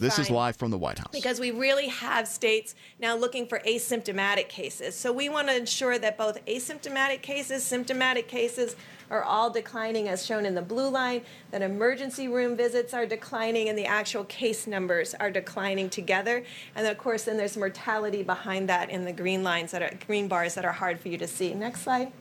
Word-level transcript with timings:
This 0.00 0.18
is 0.18 0.30
live 0.30 0.56
from 0.56 0.70
the 0.70 0.78
White 0.78 0.98
House. 0.98 1.08
because 1.12 1.38
we 1.38 1.50
really 1.50 1.88
have 1.88 2.26
states 2.26 2.74
now 2.98 3.16
looking 3.16 3.46
for 3.46 3.60
asymptomatic 3.60 4.48
cases. 4.48 4.94
So 4.94 5.12
we 5.12 5.28
want 5.28 5.48
to 5.48 5.56
ensure 5.56 5.98
that 5.98 6.16
both 6.16 6.44
asymptomatic 6.46 7.20
cases, 7.22 7.62
symptomatic 7.62 8.26
cases 8.26 8.76
are 9.10 9.22
all 9.22 9.50
declining 9.50 10.08
as 10.08 10.24
shown 10.24 10.46
in 10.46 10.54
the 10.54 10.62
blue 10.62 10.88
line, 10.88 11.22
that 11.50 11.62
emergency 11.62 12.28
room 12.28 12.56
visits 12.56 12.94
are 12.94 13.04
declining 13.04 13.68
and 13.68 13.76
the 13.76 13.86
actual 13.86 14.24
case 14.24 14.66
numbers 14.66 15.14
are 15.14 15.30
declining 15.30 15.90
together. 15.90 16.44
And 16.74 16.86
of 16.86 16.96
course, 16.96 17.24
then 17.24 17.36
there's 17.36 17.56
mortality 17.56 18.22
behind 18.22 18.68
that 18.68 18.88
in 18.88 19.04
the 19.04 19.12
green 19.12 19.42
lines 19.42 19.72
that 19.72 19.82
are 19.82 19.92
green 20.06 20.28
bars 20.28 20.54
that 20.54 20.64
are 20.64 20.72
hard 20.72 21.00
for 21.00 21.08
you 21.08 21.18
to 21.18 21.26
see. 21.26 21.52
Next 21.52 21.82
slide. 21.82 22.12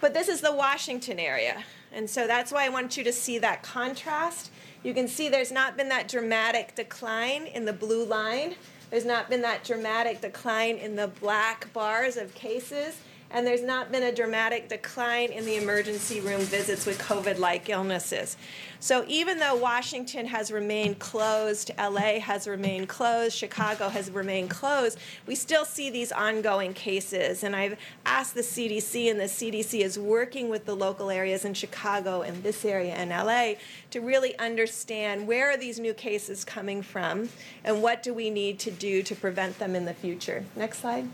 But 0.00 0.14
this 0.14 0.28
is 0.28 0.40
the 0.40 0.52
Washington 0.52 1.18
area. 1.18 1.64
And 1.92 2.08
so 2.08 2.26
that's 2.26 2.52
why 2.52 2.66
I 2.66 2.68
want 2.68 2.96
you 2.96 3.04
to 3.04 3.12
see 3.12 3.38
that 3.38 3.62
contrast. 3.62 4.50
You 4.82 4.94
can 4.94 5.08
see 5.08 5.28
there's 5.28 5.52
not 5.52 5.76
been 5.76 5.88
that 5.88 6.08
dramatic 6.08 6.74
decline 6.74 7.46
in 7.46 7.64
the 7.64 7.72
blue 7.72 8.04
line. 8.04 8.54
There's 8.90 9.04
not 9.04 9.28
been 9.28 9.42
that 9.42 9.64
dramatic 9.64 10.20
decline 10.20 10.76
in 10.76 10.96
the 10.96 11.08
black 11.08 11.72
bars 11.72 12.16
of 12.16 12.34
cases. 12.34 12.98
And 13.30 13.46
there's 13.46 13.62
not 13.62 13.92
been 13.92 14.04
a 14.04 14.12
dramatic 14.12 14.68
decline 14.68 15.30
in 15.30 15.44
the 15.44 15.56
emergency 15.56 16.20
room 16.20 16.40
visits 16.40 16.86
with 16.86 16.98
COVID 16.98 17.38
like 17.38 17.68
illnesses. 17.68 18.38
So 18.80 19.04
even 19.06 19.38
though 19.38 19.56
Washington 19.56 20.24
has 20.26 20.50
remained 20.50 20.98
closed, 20.98 21.70
LA 21.78 22.20
has 22.20 22.46
remained 22.46 22.88
closed, 22.88 23.36
Chicago 23.36 23.88
has 23.88 24.10
remained 24.10 24.50
closed, 24.50 24.98
we 25.26 25.34
still 25.34 25.64
see 25.64 25.90
these 25.90 26.10
ongoing 26.10 26.72
cases. 26.72 27.44
And 27.44 27.54
I've 27.54 27.76
asked 28.06 28.34
the 28.34 28.40
CDC, 28.40 29.10
and 29.10 29.20
the 29.20 29.24
CDC 29.24 29.80
is 29.80 29.98
working 29.98 30.48
with 30.48 30.64
the 30.64 30.76
local 30.76 31.10
areas 31.10 31.44
in 31.44 31.54
Chicago 31.54 32.22
and 32.22 32.42
this 32.42 32.64
area 32.64 32.96
in 32.96 33.10
LA 33.10 33.54
to 33.90 34.00
really 34.00 34.38
understand 34.38 35.26
where 35.26 35.50
are 35.50 35.56
these 35.56 35.78
new 35.78 35.92
cases 35.92 36.44
coming 36.44 36.80
from 36.80 37.28
and 37.64 37.82
what 37.82 38.02
do 38.02 38.14
we 38.14 38.30
need 38.30 38.58
to 38.60 38.70
do 38.70 39.02
to 39.02 39.14
prevent 39.14 39.58
them 39.58 39.74
in 39.74 39.84
the 39.84 39.94
future. 39.94 40.44
Next 40.56 40.78
slide. 40.78 41.08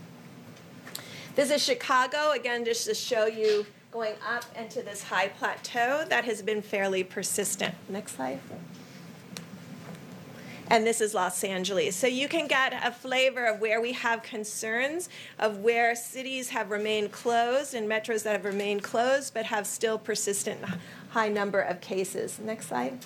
This 1.34 1.50
is 1.50 1.64
Chicago, 1.64 2.30
again, 2.30 2.64
just 2.64 2.86
to 2.86 2.94
show 2.94 3.26
you 3.26 3.66
going 3.90 4.14
up 4.24 4.44
into 4.56 4.82
this 4.82 5.02
high 5.02 5.28
plateau 5.28 6.04
that 6.08 6.24
has 6.24 6.42
been 6.42 6.62
fairly 6.62 7.02
persistent. 7.02 7.74
Next 7.88 8.14
slide. 8.16 8.38
And 10.68 10.86
this 10.86 11.00
is 11.00 11.12
Los 11.12 11.42
Angeles. 11.42 11.96
So 11.96 12.06
you 12.06 12.28
can 12.28 12.46
get 12.46 12.72
a 12.86 12.92
flavor 12.92 13.46
of 13.46 13.60
where 13.60 13.80
we 13.80 13.92
have 13.92 14.22
concerns, 14.22 15.08
of 15.38 15.58
where 15.58 15.96
cities 15.96 16.50
have 16.50 16.70
remained 16.70 17.10
closed 17.10 17.74
and 17.74 17.88
metros 17.88 18.22
that 18.22 18.32
have 18.32 18.44
remained 18.44 18.84
closed 18.84 19.34
but 19.34 19.46
have 19.46 19.66
still 19.66 19.98
persistent 19.98 20.64
high 21.10 21.28
number 21.28 21.60
of 21.60 21.80
cases. 21.80 22.38
Next 22.38 22.68
slide. 22.68 22.98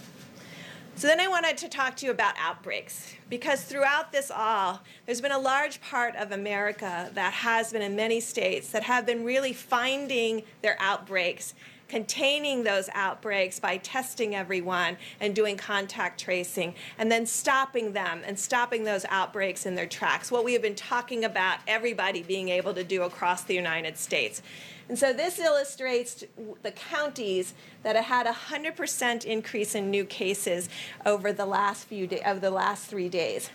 So 0.99 1.07
then 1.07 1.21
I 1.21 1.29
wanted 1.29 1.57
to 1.59 1.69
talk 1.69 1.95
to 1.99 2.07
you 2.07 2.11
about 2.11 2.35
outbreaks 2.41 3.15
because 3.31 3.63
throughout 3.63 4.11
this 4.11 4.33
all, 4.35 4.83
there's 5.07 5.21
been 5.21 5.31
a 5.31 5.39
large 5.39 5.81
part 5.81 6.17
of 6.17 6.33
America 6.33 7.13
that 7.15 7.33
has 7.35 7.73
been 7.73 7.83
in 7.83 7.95
many 7.95 8.19
states 8.19 8.73
that 8.73 8.83
have 8.83 9.07
been 9.07 9.25
really 9.25 9.53
finding 9.53 10.43
their 10.61 10.77
outbreaks, 10.81 11.55
containing 11.87 12.65
those 12.65 12.91
outbreaks 12.95 13.61
by 13.61 13.77
testing 13.77 14.35
everyone 14.35 14.97
and 15.21 15.37
doing 15.37 15.57
contact 15.57 16.21
tracing, 16.21 16.75
and 16.99 17.13
then 17.13 17.27
stopping 17.27 17.93
them 17.93 18.23
and 18.27 18.37
stopping 18.37 18.83
those 18.83 19.05
outbreaks 19.09 19.67
in 19.67 19.77
their 19.77 19.87
tracks. 19.87 20.33
What 20.33 20.43
we 20.45 20.53
have 20.55 20.63
been 20.63 20.75
talking 20.75 21.23
about 21.25 21.61
everybody 21.69 22.25
being 22.25 22.49
able 22.49 22.75
to 22.75 22.83
do 22.83 23.05
across 23.05 23.45
the 23.45 23.55
United 23.55 23.99
States. 23.99 24.43
And 24.89 24.99
so 24.99 25.13
this 25.13 25.39
illustrates 25.39 26.25
the 26.63 26.71
counties 26.71 27.53
that 27.83 27.95
have 27.95 28.07
had 28.07 28.27
a 28.27 28.33
100% 28.33 29.25
increase 29.25 29.75
in 29.75 29.91
new 29.91 30.05
cases 30.05 30.69
over 31.05 31.33
the 31.33 31.45
last 31.45 31.87
few 31.87 32.07
days, 32.07 32.23
over 32.25 32.41
the 32.41 32.51
last 32.51 32.87
three 32.87 33.09
days. 33.09 33.51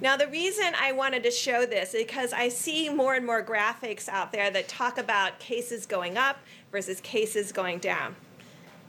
Now, 0.00 0.16
the 0.16 0.26
reason 0.26 0.74
I 0.78 0.92
wanted 0.92 1.22
to 1.22 1.30
show 1.30 1.64
this 1.64 1.94
is 1.94 2.04
because 2.04 2.32
I 2.32 2.48
see 2.50 2.90
more 2.90 3.14
and 3.14 3.24
more 3.24 3.42
graphics 3.42 4.08
out 4.08 4.30
there 4.30 4.50
that 4.50 4.68
talk 4.68 4.98
about 4.98 5.38
cases 5.38 5.86
going 5.86 6.18
up 6.18 6.36
versus 6.70 7.00
cases 7.00 7.50
going 7.50 7.78
down. 7.78 8.14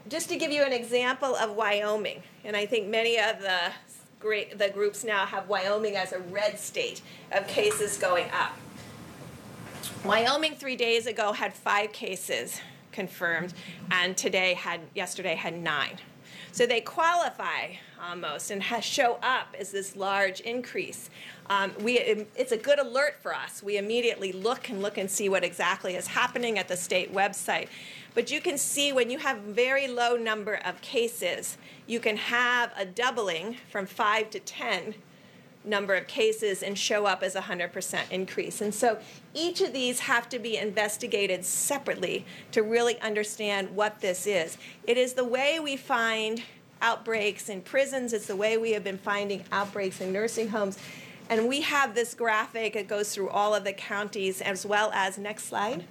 Just 0.08 0.28
to 0.28 0.36
give 0.36 0.50
you 0.50 0.62
an 0.62 0.72
example 0.72 1.34
of 1.36 1.56
Wyoming, 1.56 2.22
and 2.44 2.56
I 2.56 2.66
think 2.66 2.88
many 2.88 3.18
of 3.18 3.40
the 3.40 3.72
great, 4.20 4.58
the 4.58 4.68
groups 4.68 5.04
now 5.04 5.24
have 5.24 5.48
Wyoming 5.48 5.96
as 5.96 6.12
a 6.12 6.18
red 6.18 6.58
state 6.58 7.00
of 7.32 7.46
cases 7.46 7.96
going 7.96 8.28
up. 8.30 8.56
Wyoming 10.04 10.54
three 10.54 10.76
days 10.76 11.06
ago 11.06 11.32
had 11.32 11.52
five 11.52 11.92
cases 11.92 12.60
confirmed, 12.92 13.52
and 13.90 14.16
today 14.16 14.54
had 14.54 14.80
yesterday 14.94 15.34
had 15.34 15.58
nine. 15.58 15.98
So 16.52 16.66
they 16.66 16.80
qualify 16.80 17.74
almost 18.00 18.50
and 18.50 18.62
show 18.82 19.18
up 19.22 19.54
as 19.58 19.70
this 19.70 19.96
large 19.96 20.40
increase. 20.40 21.10
Um, 21.50 21.72
we, 21.80 21.98
it's 21.98 22.52
a 22.52 22.56
good 22.56 22.78
alert 22.78 23.16
for 23.20 23.34
us. 23.34 23.62
We 23.62 23.76
immediately 23.76 24.32
look 24.32 24.68
and 24.68 24.80
look 24.80 24.98
and 24.98 25.10
see 25.10 25.28
what 25.28 25.44
exactly 25.44 25.94
is 25.96 26.06
happening 26.06 26.58
at 26.58 26.68
the 26.68 26.76
state 26.76 27.12
website. 27.12 27.68
But 28.14 28.30
you 28.30 28.40
can 28.40 28.56
see 28.56 28.92
when 28.92 29.10
you 29.10 29.18
have 29.18 29.38
very 29.38 29.88
low 29.88 30.16
number 30.16 30.54
of 30.64 30.80
cases, 30.80 31.58
you 31.86 32.00
can 32.00 32.16
have 32.16 32.72
a 32.76 32.84
doubling 32.84 33.56
from 33.70 33.86
five 33.86 34.30
to 34.30 34.40
10 34.40 34.94
number 35.68 35.94
of 35.94 36.06
cases 36.06 36.62
and 36.62 36.78
show 36.78 37.06
up 37.06 37.22
as 37.22 37.34
a 37.34 37.42
100% 37.42 38.10
increase. 38.10 38.60
And 38.60 38.74
so 38.74 38.98
each 39.34 39.60
of 39.60 39.72
these 39.72 40.00
have 40.00 40.28
to 40.30 40.38
be 40.38 40.56
investigated 40.56 41.44
separately 41.44 42.24
to 42.52 42.62
really 42.62 43.00
understand 43.00 43.74
what 43.76 44.00
this 44.00 44.26
is. 44.26 44.58
It 44.84 44.96
is 44.96 45.12
the 45.12 45.24
way 45.24 45.60
we 45.60 45.76
find 45.76 46.42
outbreaks 46.80 47.48
in 47.48 47.60
prisons, 47.60 48.12
it's 48.12 48.26
the 48.26 48.36
way 48.36 48.56
we 48.56 48.72
have 48.72 48.84
been 48.84 48.98
finding 48.98 49.44
outbreaks 49.50 50.00
in 50.00 50.12
nursing 50.12 50.48
homes. 50.48 50.78
And 51.30 51.48
we 51.48 51.60
have 51.62 51.94
this 51.94 52.14
graphic, 52.14 52.74
it 52.74 52.88
goes 52.88 53.14
through 53.14 53.28
all 53.28 53.54
of 53.54 53.64
the 53.64 53.72
counties 53.72 54.40
as 54.40 54.64
well 54.64 54.90
as, 54.94 55.18
next 55.18 55.44
slide. 55.44 55.84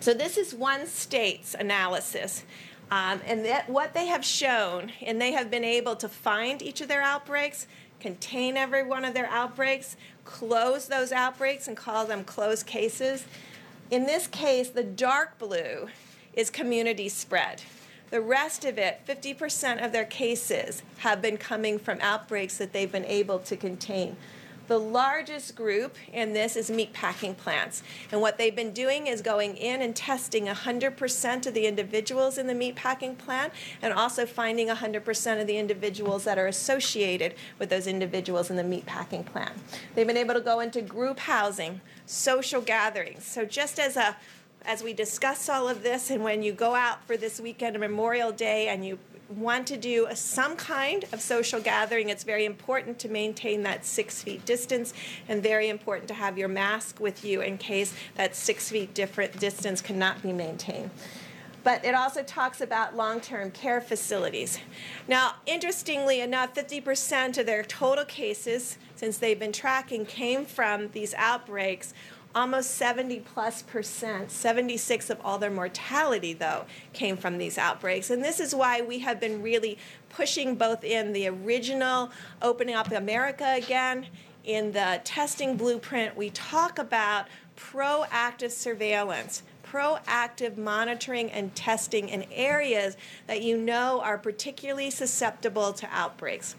So 0.00 0.14
this 0.14 0.36
is 0.36 0.54
one 0.54 0.86
state's 0.86 1.54
analysis. 1.54 2.44
Um, 2.90 3.20
and 3.26 3.44
that 3.44 3.68
what 3.68 3.94
they 3.94 4.06
have 4.06 4.24
shown, 4.24 4.92
and 5.02 5.20
they 5.20 5.32
have 5.32 5.50
been 5.50 5.64
able 5.64 5.96
to 5.96 6.08
find 6.08 6.62
each 6.62 6.80
of 6.80 6.88
their 6.88 7.02
outbreaks, 7.02 7.66
contain 7.98 8.56
every 8.56 8.84
one 8.84 9.04
of 9.04 9.14
their 9.14 9.26
outbreaks, 9.26 9.96
close 10.24 10.86
those 10.86 11.10
outbreaks, 11.10 11.66
and 11.66 11.76
call 11.76 12.06
them 12.06 12.22
closed 12.22 12.66
cases. 12.66 13.24
In 13.90 14.04
this 14.04 14.26
case, 14.26 14.68
the 14.68 14.84
dark 14.84 15.38
blue 15.38 15.88
is 16.34 16.50
community 16.50 17.08
spread. 17.08 17.62
The 18.10 18.20
rest 18.20 18.64
of 18.64 18.78
it, 18.78 19.00
50% 19.06 19.84
of 19.84 19.90
their 19.90 20.04
cases, 20.04 20.82
have 20.98 21.20
been 21.20 21.38
coming 21.38 21.78
from 21.78 21.98
outbreaks 22.00 22.56
that 22.58 22.72
they've 22.72 22.90
been 22.90 23.04
able 23.04 23.40
to 23.40 23.56
contain. 23.56 24.16
The 24.66 24.78
largest 24.78 25.54
group 25.54 25.96
in 26.12 26.32
this 26.32 26.56
is 26.56 26.70
meatpacking 26.70 27.36
plants. 27.36 27.82
And 28.10 28.20
what 28.20 28.38
they've 28.38 28.54
been 28.54 28.72
doing 28.72 29.06
is 29.06 29.22
going 29.22 29.56
in 29.56 29.82
and 29.82 29.94
testing 29.94 30.46
100% 30.46 31.46
of 31.46 31.54
the 31.54 31.66
individuals 31.66 32.38
in 32.38 32.46
the 32.46 32.54
meatpacking 32.54 33.16
plant 33.18 33.52
and 33.82 33.92
also 33.92 34.26
finding 34.26 34.68
100% 34.68 35.40
of 35.40 35.46
the 35.46 35.56
individuals 35.56 36.24
that 36.24 36.38
are 36.38 36.46
associated 36.46 37.34
with 37.58 37.70
those 37.70 37.86
individuals 37.86 38.50
in 38.50 38.56
the 38.56 38.62
meatpacking 38.62 39.24
plant. 39.24 39.52
They've 39.94 40.06
been 40.06 40.16
able 40.16 40.34
to 40.34 40.40
go 40.40 40.60
into 40.60 40.82
group 40.82 41.20
housing, 41.20 41.80
social 42.06 42.60
gatherings. 42.60 43.24
So 43.24 43.44
just 43.44 43.78
as 43.78 43.96
a 43.96 44.16
as 44.64 44.82
we 44.82 44.92
discuss 44.92 45.48
all 45.48 45.68
of 45.68 45.84
this, 45.84 46.10
and 46.10 46.24
when 46.24 46.42
you 46.42 46.52
go 46.52 46.74
out 46.74 47.06
for 47.06 47.16
this 47.16 47.40
weekend 47.40 47.78
Memorial 47.78 48.32
Day 48.32 48.66
and 48.66 48.84
you 48.84 48.98
want 49.28 49.66
to 49.68 49.76
do 49.76 50.06
a, 50.06 50.16
some 50.16 50.56
kind 50.56 51.04
of 51.12 51.20
social 51.20 51.60
gathering, 51.60 52.08
it's 52.08 52.24
very 52.24 52.44
important 52.44 52.98
to 53.00 53.08
maintain 53.08 53.62
that 53.64 53.84
six 53.84 54.22
feet 54.22 54.44
distance 54.44 54.94
and 55.28 55.42
very 55.42 55.68
important 55.68 56.08
to 56.08 56.14
have 56.14 56.38
your 56.38 56.48
mask 56.48 57.00
with 57.00 57.24
you 57.24 57.40
in 57.40 57.58
case 57.58 57.94
that 58.14 58.36
six 58.36 58.70
feet 58.70 58.94
different 58.94 59.38
distance 59.38 59.80
cannot 59.80 60.22
be 60.22 60.32
maintained. 60.32 60.90
But 61.64 61.84
it 61.84 61.96
also 61.96 62.22
talks 62.22 62.60
about 62.60 62.96
long 62.96 63.20
term 63.20 63.50
care 63.50 63.80
facilities. 63.80 64.60
Now, 65.08 65.34
interestingly 65.46 66.20
enough, 66.20 66.54
50% 66.54 67.38
of 67.38 67.46
their 67.46 67.64
total 67.64 68.04
cases, 68.04 68.78
since 68.94 69.18
they've 69.18 69.38
been 69.38 69.50
tracking, 69.50 70.06
came 70.06 70.44
from 70.44 70.90
these 70.90 71.12
outbreaks 71.14 71.92
almost 72.36 72.72
70 72.72 73.20
plus 73.20 73.62
percent, 73.62 74.30
76 74.30 75.08
of 75.08 75.18
all 75.24 75.38
their 75.38 75.50
mortality, 75.50 76.34
though, 76.34 76.66
came 76.92 77.16
from 77.16 77.38
these 77.38 77.56
outbreaks. 77.56 78.10
And 78.10 78.22
this 78.22 78.38
is 78.38 78.54
why 78.54 78.82
we 78.82 78.98
have 79.00 79.18
been 79.18 79.42
really 79.42 79.78
pushing 80.10 80.54
both 80.54 80.84
in 80.84 81.14
the 81.14 81.26
original 81.28 82.10
Opening 82.42 82.74
Up 82.74 82.92
America 82.92 83.54
again, 83.56 84.06
in 84.44 84.70
the 84.72 85.00
testing 85.02 85.56
blueprint, 85.56 86.16
we 86.16 86.30
talk 86.30 86.78
about 86.78 87.26
proactive 87.56 88.52
surveillance. 88.52 89.42
Proactive 89.64 90.56
monitoring 90.56 91.30
and 91.32 91.54
testing 91.56 92.08
in 92.08 92.24
areas 92.30 92.96
that 93.26 93.42
you 93.42 93.56
know 93.56 94.00
are 94.00 94.16
particularly 94.16 94.90
susceptible 94.90 95.72
to 95.72 95.88
outbreaks. 95.90 96.54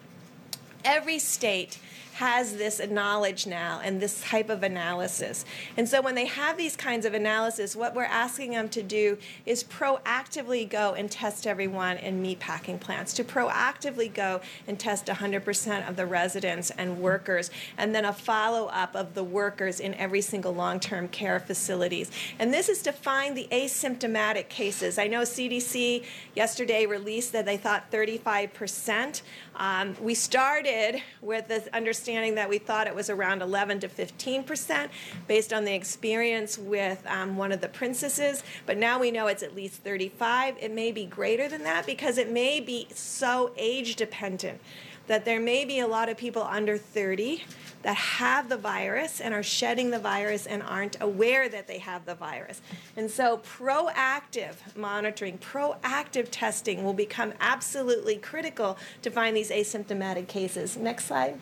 Every 0.83 1.17
state 1.17 1.79
has 2.17 2.55
this 2.55 2.81
knowledge 2.89 3.45
now 3.45 3.79
and 3.83 4.01
this 4.01 4.23
type 4.23 4.49
of 4.49 4.63
analysis. 4.63 5.45
And 5.77 5.87
so 5.87 6.01
when 6.01 6.15
they 6.15 6.25
have 6.25 6.57
these 6.57 6.75
kinds 6.75 7.05
of 7.05 7.13
analysis, 7.13 7.75
what 7.75 7.93
we're 7.93 8.05
asking 8.05 8.51
them 8.51 8.69
to 8.69 8.81
do 8.81 9.19
is 9.45 9.63
proactively 9.63 10.67
go 10.67 10.95
and 10.95 11.11
test 11.11 11.45
everyone 11.45 11.97
in 11.97 12.23
meatpacking 12.23 12.79
plants, 12.79 13.13
to 13.13 13.23
proactively 13.23 14.11
go 14.11 14.41
and 14.67 14.79
test 14.79 15.05
100% 15.05 15.87
of 15.87 15.95
the 15.95 16.07
residents 16.07 16.71
and 16.71 16.99
workers, 16.99 17.51
and 17.77 17.93
then 17.93 18.03
a 18.03 18.13
follow 18.13 18.65
up 18.69 18.95
of 18.95 19.13
the 19.13 19.23
workers 19.23 19.79
in 19.79 19.93
every 19.93 20.21
single 20.21 20.55
long 20.55 20.79
term 20.79 21.07
care 21.09 21.39
facilities. 21.39 22.09
And 22.39 22.51
this 22.51 22.67
is 22.67 22.81
to 22.81 22.91
find 22.91 23.37
the 23.37 23.47
asymptomatic 23.51 24.49
cases. 24.49 24.97
I 24.97 25.05
know 25.05 25.21
CDC 25.21 26.03
yesterday 26.33 26.87
released 26.87 27.31
that 27.33 27.45
they 27.45 27.57
thought 27.57 27.91
35%. 27.91 29.21
Um, 29.55 29.95
we 30.01 30.15
started 30.15 31.01
with 31.21 31.47
the 31.47 31.75
understanding 31.75 32.06
that 32.07 32.47
we 32.47 32.57
thought 32.57 32.87
it 32.87 32.95
was 32.95 33.09
around 33.09 33.41
11 33.41 33.81
to 33.81 33.89
15 33.89 34.43
percent 34.43 34.91
based 35.27 35.51
on 35.51 35.65
the 35.65 35.73
experience 35.73 36.57
with 36.57 37.05
um, 37.07 37.35
one 37.35 37.51
of 37.51 37.59
the 37.59 37.67
princesses, 37.67 38.43
but 38.65 38.77
now 38.77 38.97
we 38.97 39.11
know 39.11 39.27
it's 39.27 39.43
at 39.43 39.53
least 39.53 39.83
35. 39.83 40.55
It 40.59 40.71
may 40.71 40.91
be 40.91 41.05
greater 41.05 41.49
than 41.49 41.63
that 41.63 41.85
because 41.85 42.17
it 42.17 42.31
may 42.31 42.59
be 42.61 42.87
so 42.93 43.51
age 43.57 43.97
dependent 43.97 44.61
that 45.07 45.25
there 45.25 45.39
may 45.39 45.65
be 45.65 45.79
a 45.79 45.87
lot 45.87 46.09
of 46.09 46.17
people 46.17 46.43
under 46.43 46.77
30 46.77 47.43
that 47.83 47.95
have 47.95 48.49
the 48.49 48.57
virus 48.57 49.21
and 49.21 49.33
are 49.33 49.43
shedding 49.43 49.91
the 49.91 49.99
virus 49.99 50.45
and 50.45 50.61
aren't 50.63 50.97
aware 51.01 51.47
that 51.47 51.67
they 51.67 51.77
have 51.77 52.05
the 52.05 52.15
virus. 52.15 52.61
And 52.95 53.09
so, 53.09 53.37
proactive 53.37 54.55
monitoring, 54.75 55.37
proactive 55.37 56.27
testing 56.29 56.83
will 56.83 56.93
become 56.93 57.33
absolutely 57.39 58.17
critical 58.17 58.77
to 59.01 59.09
find 59.09 59.35
these 59.35 59.51
asymptomatic 59.51 60.27
cases. 60.27 60.75
Next 60.75 61.05
slide. 61.05 61.39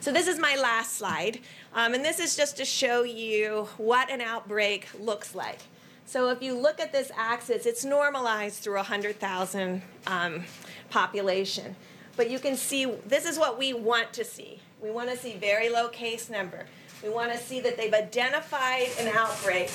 So, 0.00 0.12
this 0.12 0.28
is 0.28 0.38
my 0.38 0.54
last 0.54 0.92
slide, 0.92 1.40
um, 1.74 1.92
and 1.92 2.04
this 2.04 2.20
is 2.20 2.36
just 2.36 2.56
to 2.58 2.64
show 2.64 3.02
you 3.02 3.68
what 3.78 4.08
an 4.10 4.20
outbreak 4.20 4.86
looks 5.00 5.34
like. 5.34 5.58
So, 6.06 6.30
if 6.30 6.40
you 6.40 6.56
look 6.56 6.78
at 6.78 6.92
this 6.92 7.10
axis, 7.16 7.66
it's 7.66 7.84
normalized 7.84 8.62
through 8.62 8.76
100,000 8.76 9.82
um, 10.06 10.44
population. 10.88 11.74
But 12.16 12.30
you 12.30 12.38
can 12.38 12.56
see 12.56 12.86
this 13.06 13.26
is 13.26 13.38
what 13.38 13.58
we 13.58 13.72
want 13.72 14.12
to 14.12 14.24
see. 14.24 14.60
We 14.80 14.92
want 14.92 15.10
to 15.10 15.16
see 15.16 15.34
very 15.34 15.68
low 15.68 15.88
case 15.88 16.30
number. 16.30 16.66
We 17.02 17.08
want 17.08 17.32
to 17.32 17.38
see 17.38 17.58
that 17.60 17.76
they've 17.76 17.92
identified 17.92 18.88
an 19.00 19.08
outbreak, 19.08 19.70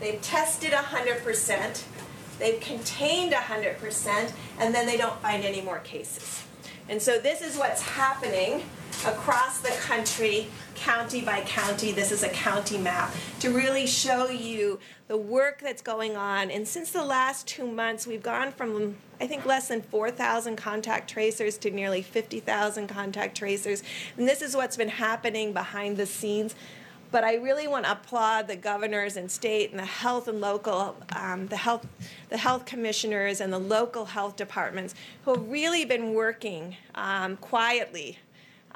they've 0.00 0.20
tested 0.22 0.72
100%, 0.72 1.84
they've 2.40 2.60
contained 2.60 3.32
100%, 3.32 4.32
and 4.58 4.74
then 4.74 4.86
they 4.86 4.96
don't 4.96 5.20
find 5.20 5.44
any 5.44 5.60
more 5.60 5.78
cases. 5.78 6.42
And 6.88 7.00
so 7.00 7.20
this 7.20 7.42
is 7.42 7.56
what's 7.56 7.82
happening 7.82 8.64
across 9.06 9.60
the 9.60 9.70
country, 9.80 10.48
county 10.74 11.20
by 11.20 11.40
county. 11.42 11.92
This 11.92 12.10
is 12.10 12.22
a 12.22 12.28
county 12.28 12.78
map 12.78 13.14
to 13.40 13.50
really 13.50 13.86
show 13.86 14.28
you 14.28 14.80
the 15.06 15.16
work 15.16 15.60
that's 15.60 15.82
going 15.82 16.16
on. 16.16 16.50
And 16.50 16.66
since 16.66 16.90
the 16.90 17.04
last 17.04 17.46
two 17.46 17.66
months, 17.66 18.06
we've 18.06 18.22
gone 18.22 18.52
from, 18.52 18.96
I 19.20 19.26
think, 19.26 19.46
less 19.46 19.68
than 19.68 19.82
4,000 19.82 20.56
contact 20.56 21.08
tracers 21.08 21.58
to 21.58 21.70
nearly 21.70 22.02
50,000 22.02 22.88
contact 22.88 23.36
tracers. 23.36 23.82
And 24.16 24.28
this 24.28 24.42
is 24.42 24.56
what's 24.56 24.76
been 24.76 24.88
happening 24.88 25.52
behind 25.52 25.96
the 25.96 26.06
scenes 26.06 26.54
but 27.10 27.24
I 27.24 27.36
really 27.36 27.66
want 27.66 27.86
to 27.86 27.92
applaud 27.92 28.48
the 28.48 28.56
governors 28.56 29.16
and 29.16 29.30
state 29.30 29.70
and 29.70 29.78
the 29.78 29.84
health 29.86 30.28
and 30.28 30.42
local, 30.42 30.94
um, 31.16 31.46
the 31.46 31.56
health, 31.56 31.86
the 32.28 32.36
health 32.36 32.66
commissioners 32.66 33.40
and 33.40 33.50
the 33.52 33.58
local 33.58 34.04
health 34.04 34.36
departments 34.36 34.94
who 35.24 35.34
have 35.34 35.48
really 35.48 35.84
been 35.84 36.12
working 36.12 36.76
um, 36.94 37.36
quietly 37.38 38.18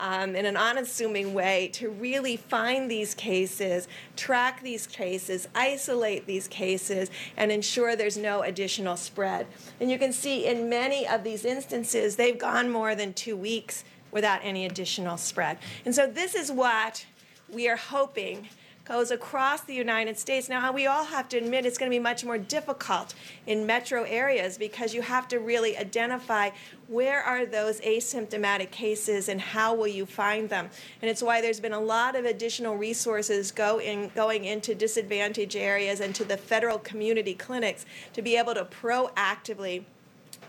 um, 0.02 0.34
in 0.34 0.44
an 0.44 0.56
unassuming 0.56 1.32
way 1.32 1.70
to 1.74 1.88
really 1.88 2.36
find 2.36 2.90
these 2.90 3.14
cases, 3.14 3.86
track 4.16 4.60
these 4.60 4.86
cases, 4.86 5.48
isolate 5.54 6.26
these 6.26 6.48
cases, 6.48 7.08
and 7.36 7.52
ensure 7.52 7.94
there's 7.94 8.18
no 8.18 8.42
additional 8.42 8.96
spread. 8.96 9.46
And 9.80 9.90
you 9.90 9.98
can 9.98 10.12
see 10.12 10.44
in 10.44 10.68
many 10.68 11.06
of 11.06 11.22
these 11.22 11.44
instances, 11.44 12.16
they've 12.16 12.38
gone 12.38 12.68
more 12.68 12.96
than 12.96 13.14
two 13.14 13.36
weeks 13.36 13.84
without 14.10 14.40
any 14.42 14.66
additional 14.66 15.16
spread. 15.16 15.58
And 15.84 15.94
so 15.94 16.08
this 16.08 16.34
is 16.34 16.50
what 16.50 17.06
we 17.48 17.68
are 17.68 17.76
hoping 17.76 18.48
goes 18.84 19.12
across 19.12 19.60
the 19.60 19.74
United 19.74 20.18
States. 20.18 20.48
Now, 20.48 20.72
we 20.72 20.86
all 20.86 21.04
have 21.04 21.28
to 21.30 21.36
admit 21.36 21.64
it's 21.64 21.78
going 21.78 21.90
to 21.90 21.94
be 21.94 22.02
much 22.02 22.24
more 22.24 22.38
difficult 22.38 23.14
in 23.46 23.64
metro 23.64 24.02
areas 24.02 24.58
because 24.58 24.92
you 24.92 25.02
have 25.02 25.28
to 25.28 25.38
really 25.38 25.76
identify 25.76 26.50
where 26.88 27.22
are 27.22 27.46
those 27.46 27.80
asymptomatic 27.82 28.70
cases 28.70 29.28
and 29.28 29.40
how 29.40 29.74
will 29.74 29.86
you 29.86 30.04
find 30.04 30.48
them. 30.48 30.68
And 31.00 31.08
it's 31.10 31.22
why 31.22 31.40
there's 31.40 31.60
been 31.60 31.72
a 31.72 31.80
lot 31.80 32.16
of 32.16 32.24
additional 32.24 32.76
resources 32.76 33.52
go 33.52 33.80
in, 33.80 34.10
going 34.16 34.44
into 34.44 34.74
disadvantaged 34.74 35.56
areas 35.56 36.00
and 36.00 36.14
to 36.16 36.24
the 36.24 36.36
federal 36.36 36.78
community 36.78 37.34
clinics 37.34 37.86
to 38.14 38.22
be 38.22 38.36
able 38.36 38.54
to 38.54 38.64
proactively 38.64 39.84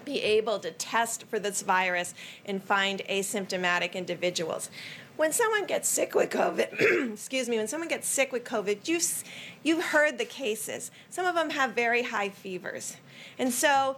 be 0.05 0.21
able 0.21 0.59
to 0.59 0.71
test 0.71 1.23
for 1.27 1.39
this 1.39 1.61
virus 1.61 2.13
and 2.45 2.61
find 2.61 3.01
asymptomatic 3.09 3.93
individuals 3.93 4.69
when 5.17 5.31
someone 5.31 5.65
gets 5.65 5.87
sick 5.87 6.15
with 6.15 6.29
COVID, 6.29 7.11
excuse 7.13 7.47
me, 7.47 7.57
when 7.57 7.67
someone 7.67 7.89
gets 7.89 8.07
sick 8.07 8.31
with 8.31 8.43
COVID, 8.43 8.87
you've, 8.87 9.23
you've 9.61 9.83
heard 9.85 10.17
the 10.17 10.25
cases. 10.25 10.91
Some 11.09 11.25
of 11.25 11.35
them 11.35 11.51
have 11.51 11.73
very 11.73 12.03
high 12.03 12.29
fevers. 12.29 12.97
And 13.37 13.53
so 13.53 13.97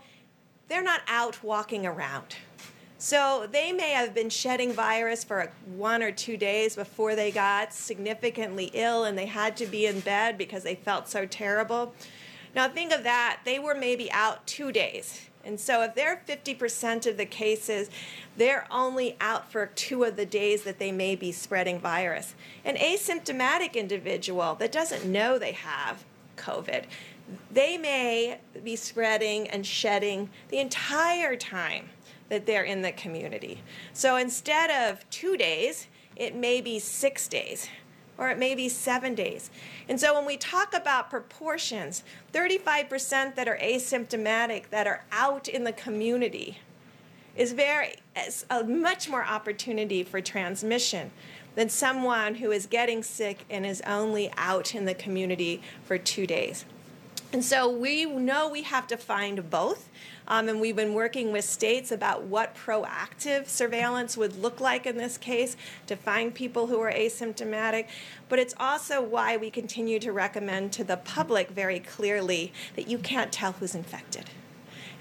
they're 0.68 0.84
not 0.84 1.02
out 1.08 1.44
walking 1.44 1.86
around. 1.86 2.36
So 2.98 3.48
they 3.52 3.72
may 3.72 3.92
have 3.92 4.14
been 4.14 4.30
shedding 4.30 4.72
virus 4.72 5.24
for 5.24 5.52
one 5.76 6.02
or 6.02 6.12
two 6.12 6.38
days 6.38 6.76
before 6.76 7.16
they 7.16 7.30
got 7.30 7.74
significantly 7.74 8.72
ill 8.74 9.04
and 9.04 9.18
they 9.18 9.26
had 9.26 9.58
to 9.58 9.66
be 9.66 9.86
in 9.86 10.00
bed 10.00 10.38
because 10.38 10.64
they 10.64 10.76
felt 10.76 11.08
so 11.08 11.26
terrible. 11.26 11.94
Now 12.56 12.70
think 12.70 12.94
of 12.94 13.04
that, 13.04 13.42
they 13.44 13.60
were 13.60 13.76
maybe 13.76 14.10
out 14.12 14.48
two 14.48 14.72
days. 14.72 15.30
And 15.44 15.60
so 15.60 15.84
if 15.84 15.94
they're 15.94 16.22
50% 16.28 17.06
of 17.06 17.18
the 17.18 17.26
cases, 17.26 17.90
they're 18.36 18.66
only 18.72 19.16
out 19.22 19.52
for 19.52 19.68
two 19.68 20.04
of 20.04 20.16
the 20.16 20.26
days 20.26 20.64
that 20.64 20.80
they 20.80 20.92
may 20.92 21.16
be 21.16 21.32
spreading 21.32 21.80
virus. 21.80 22.34
An 22.64 22.78
asymptomatic 22.78 23.76
individual 23.76 24.56
that 24.56 24.72
doesn't 24.72 25.06
know 25.06 25.38
they 25.38 25.52
have 25.52 26.04
COVID, 26.38 26.86
they 27.52 27.78
may 27.78 28.40
be 28.64 28.76
spreading 28.76 29.48
and 29.50 29.66
shedding 29.66 30.30
the 30.50 30.60
entire 30.60 31.36
time 31.36 31.90
that 32.30 32.46
they're 32.46 32.64
in 32.64 32.82
the 32.82 32.92
community. 32.92 33.62
So 33.94 34.16
instead 34.16 34.72
of 34.72 35.08
two 35.10 35.38
days, 35.38 35.88
it 36.16 36.36
may 36.36 36.62
be 36.62 36.80
six 36.80 37.28
days 37.28 37.70
or 38.18 38.30
it 38.30 38.38
may 38.38 38.56
be 38.56 38.70
seven 38.70 39.16
days. 39.16 39.50
And 39.90 40.00
so 40.00 40.14
when 40.14 40.26
we 40.26 40.38
talk 40.38 40.74
about 40.74 41.10
proportions, 41.10 42.04
35% 42.34 43.36
that 43.36 43.48
are 43.48 43.58
asymptomatic 43.58 44.70
that 44.70 44.88
are 44.88 45.04
out 45.12 45.48
in 45.48 45.64
the 45.64 45.74
community 45.74 46.60
is 47.36 47.52
very 47.52 47.96
is 48.26 48.46
a 48.50 48.64
much 48.64 49.10
more 49.10 49.24
opportunity 49.24 50.04
for 50.04 50.22
transmission 50.22 51.12
than 51.56 51.70
someone 51.70 52.36
who 52.36 52.52
is 52.52 52.66
getting 52.66 53.04
sick 53.04 53.46
and 53.50 53.66
is 53.66 53.82
only 53.82 54.32
out 54.38 54.74
in 54.74 54.86
the 54.86 54.94
community 54.94 55.62
for 55.84 55.98
two 55.98 56.26
days. 56.26 56.66
And 57.36 57.44
so 57.44 57.70
we 57.70 58.06
know 58.06 58.48
we 58.48 58.62
have 58.62 58.88
to 58.88 58.96
find 58.96 59.50
both. 59.50 59.90
Um, 60.26 60.48
and 60.48 60.62
we've 60.62 60.78
been 60.78 60.94
working 60.94 61.34
with 61.34 61.44
states 61.44 61.92
about 61.92 62.24
what 62.24 62.56
proactive 62.56 63.50
surveillance 63.50 64.16
would 64.16 64.38
look 64.38 64.62
like 64.62 64.86
in 64.86 64.96
this 64.96 65.18
case 65.18 65.58
to 65.88 65.98
find 65.98 66.34
people 66.34 66.68
who 66.68 66.80
are 66.80 66.94
asymptomatic. 66.94 67.90
But 68.30 68.40
it's 68.40 68.54
also 68.58 69.02
why 69.02 69.36
we 69.36 69.52
continue 69.52 70.00
to 70.00 70.14
recommend 70.14 70.72
to 70.74 70.86
the 70.86 70.96
public 70.96 71.50
very 71.50 71.82
clearly 71.82 72.54
that 72.78 72.88
you 72.88 72.98
can't 72.98 73.34
tell 73.34 73.52
who's 73.52 73.76
infected. 73.76 74.30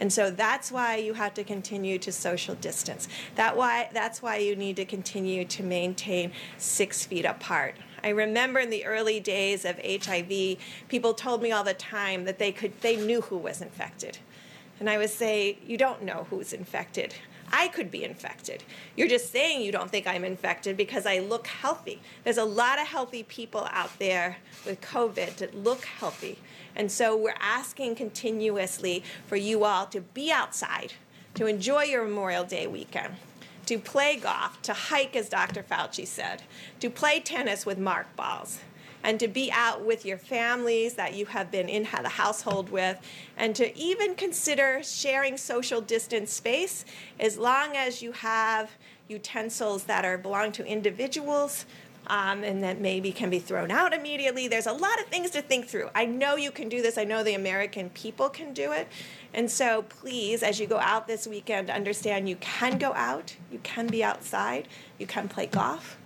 And 0.00 0.12
so 0.12 0.29
that's 0.29 0.73
why 0.73 0.97
you 0.97 1.14
have 1.14 1.35
to 1.35 1.45
continue 1.45 2.00
to 2.00 2.11
social 2.11 2.57
distance. 2.57 3.07
That 3.37 3.57
why, 3.57 3.91
that's 3.93 4.21
why 4.21 4.38
you 4.38 4.57
need 4.57 4.75
to 4.75 4.85
continue 4.85 5.45
to 5.45 5.62
maintain 5.62 6.33
six 6.59 7.07
feet 7.07 7.26
apart. 7.26 7.76
I 8.04 8.11
remember 8.11 8.61
in 8.61 8.68
the 8.68 8.84
early 8.84 9.18
days 9.18 9.64
of 9.64 9.80
HIV, 9.82 10.58
people 10.88 11.14
told 11.14 11.42
me 11.42 11.52
all 11.52 11.64
the 11.64 11.73
time 11.73 12.26
that 12.26 12.38
they 12.38 12.52
could 12.52 12.78
they 12.82 12.96
knew 12.96 13.23
who 13.23 13.38
was 13.38 13.62
infected. 13.62 14.18
And 14.78 14.90
I 14.90 14.99
would 14.99 15.08
say, 15.08 15.56
you 15.66 15.78
don't 15.78 16.02
know 16.02 16.26
who's 16.28 16.52
infected. 16.52 17.14
I 17.50 17.68
could 17.68 17.90
be 17.90 18.04
infected. 18.04 18.62
You're 18.94 19.08
just 19.08 19.32
saying 19.32 19.62
you 19.62 19.73
don't 19.73 19.90
think 19.90 20.06
I'm 20.06 20.25
infected 20.25 20.76
because 20.76 21.06
I 21.06 21.20
look 21.20 21.46
healthy. 21.46 22.02
There's 22.25 22.37
a 22.37 22.44
lot 22.44 22.78
of 22.78 22.87
healthy 22.87 23.23
people 23.23 23.66
out 23.70 23.99
there 23.99 24.37
with 24.66 24.82
COVID 24.82 25.37
that 25.37 25.56
look 25.56 25.87
healthy. 25.87 26.38
And 26.76 26.92
so 26.92 27.16
we're 27.16 27.37
asking 27.40 27.94
continuously 27.94 29.02
for 29.26 29.37
you 29.37 29.64
all 29.64 29.87
to 29.87 30.02
be 30.02 30.30
outside, 30.30 30.92
to 31.37 31.46
enjoy 31.46 31.84
your 31.84 32.04
Memorial 32.04 32.44
Day 32.44 32.66
weekend 32.66 33.14
to 33.66 33.78
play 33.78 34.16
golf, 34.16 34.61
to 34.62 34.73
hike, 34.73 35.16
as 35.16 35.28
Dr. 35.28 35.62
Fauci 35.62 36.06
said, 36.06 36.42
to 36.80 36.90
play 36.90 37.21
tennis 37.21 37.64
with 37.66 37.78
mark 37.78 38.14
balls. 38.16 38.61
and 39.04 39.21
to 39.21 39.28
be 39.28 39.52
out 39.52 39.85
with 39.85 40.06
your 40.06 40.16
families 40.16 40.94
that 40.94 41.12
you 41.12 41.26
have 41.26 41.50
been 41.50 41.68
in 41.68 41.87
the 42.02 42.09
household 42.09 42.71
with, 42.71 42.99
and 43.37 43.54
to 43.54 43.76
even 43.78 44.14
consider 44.14 44.83
sharing 44.83 45.37
social 45.37 45.83
distance 45.83 46.33
space 46.33 46.87
as 47.21 47.37
long 47.37 47.76
as 47.76 48.00
you 48.00 48.12
have 48.12 48.71
utensils 49.06 49.85
that 49.85 50.06
are 50.06 50.16
belong 50.16 50.50
to 50.50 50.64
individuals 50.64 51.66
um, 52.06 52.44
and 52.44 52.62
that 52.62 52.80
maybe 52.80 53.12
can 53.12 53.30
be 53.30 53.38
thrown 53.38 53.70
out 53.70 53.92
immediately. 53.92 54.49
There's 54.49 54.66
a 54.66 54.73
lot 54.73 55.00
of 55.00 55.06
things 55.06 55.30
to 55.30 55.42
think 55.42 55.66
through. 55.66 55.90
I 55.94 56.04
know 56.04 56.37
you 56.37 56.50
can 56.50 56.68
do 56.68 56.82
this. 56.82 56.99
I 56.99 57.04
know 57.04 57.23
the 57.23 57.34
American 57.34 57.90
people 57.90 58.28
can 58.28 58.52
do 58.52 58.73
it. 58.73 58.88
And 59.32 59.50
so 59.50 59.82
please, 59.82 60.42
as 60.42 60.61
you 60.61 60.66
go 60.66 60.78
out 60.78 61.06
this 61.06 61.26
weekend, 61.26 61.70
understand 61.70 62.28
you 62.28 62.37
can 62.37 62.78
go 62.78 62.92
out, 62.94 63.37
you 63.50 63.58
can 63.62 63.87
be 63.87 64.04
outside, 64.04 64.68
you 64.99 65.06
can 65.06 65.28
play 65.28 65.46
golf, 65.46 65.99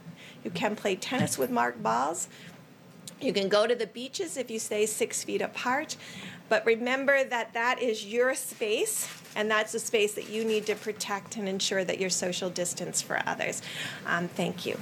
you 0.44 0.50
can 0.50 0.76
play 0.76 0.96
tennis 0.96 1.36
with 1.36 1.50
marked 1.50 1.82
balls. 1.82 2.28
You 3.20 3.32
can 3.32 3.48
go 3.48 3.66
to 3.66 3.74
the 3.74 3.88
beaches 3.88 4.36
if 4.36 4.48
you 4.48 4.60
stay 4.60 4.86
six 4.86 5.24
feet 5.24 5.42
apart. 5.42 5.96
But 6.48 6.64
remember 6.64 7.24
that 7.24 7.52
that 7.54 7.82
is 7.82 8.06
your 8.06 8.34
space, 8.34 9.08
and 9.36 9.50
that's 9.50 9.74
a 9.74 9.78
space 9.78 10.14
that 10.14 10.28
you 10.28 10.44
need 10.44 10.66
to 10.66 10.74
protect 10.74 11.36
and 11.36 11.48
ensure 11.48 11.84
that 11.84 11.98
you're 11.98 12.10
social 12.10 12.50
distance 12.50 13.02
for 13.02 13.20
others. 13.26 13.62
Um, 14.06 14.28
thank 14.28 14.64
you. 14.64 14.76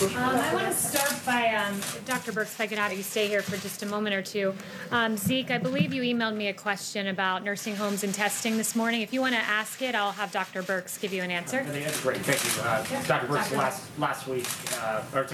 Um, 0.00 0.16
I 0.16 0.54
want 0.54 0.66
to 0.66 0.74
start 0.74 1.14
by, 1.24 1.54
um, 1.54 1.80
Dr. 2.04 2.32
Birx, 2.32 2.42
if 2.42 2.60
I 2.60 2.66
could 2.66 2.78
have 2.78 2.92
you 2.92 3.02
stay 3.02 3.26
here 3.26 3.42
for 3.42 3.56
just 3.56 3.82
a 3.82 3.86
moment 3.86 4.14
or 4.14 4.22
two. 4.22 4.54
Um, 4.90 5.16
Zeke, 5.16 5.50
I 5.50 5.58
believe 5.58 5.92
you 5.92 6.02
emailed 6.02 6.36
me 6.36 6.48
a 6.48 6.52
question 6.52 7.08
about 7.08 7.42
nursing 7.42 7.74
homes 7.74 8.04
and 8.04 8.12
testing 8.14 8.56
this 8.56 8.76
morning. 8.76 9.02
If 9.02 9.12
you 9.12 9.20
want 9.20 9.34
to 9.34 9.40
ask 9.40 9.80
it, 9.82 9.94
I'll 9.94 10.12
have 10.12 10.30
Dr. 10.30 10.62
Birx 10.62 11.00
give 11.00 11.12
you 11.12 11.22
an 11.22 11.30
answer. 11.30 11.60
I 11.60 11.64
that's 11.64 12.00
great, 12.00 12.18
thank 12.18 12.44
you. 12.44 12.62
Uh, 12.62 13.02
Dr. 13.06 13.26
Birx, 13.26 13.48
Dr. 13.48 13.56
last, 13.56 13.98
last 13.98 14.28
week, 14.28 14.46
uh, 14.80 15.02
or 15.14 15.26
sorry, 15.26 15.28